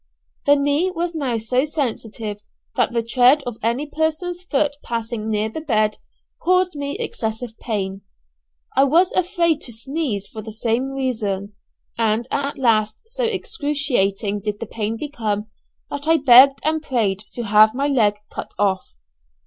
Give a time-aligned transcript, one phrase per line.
[0.47, 2.39] The knee was now so sensitive
[2.75, 5.99] that the tread of any person's foot passing near the bed
[6.41, 8.01] caused me excessive pain.
[8.75, 11.53] I was afraid to sneeze for the same reason,
[11.99, 15.51] and at last so excruciating did the pain become
[15.91, 18.95] that I begged and prayed to have my leg cut off.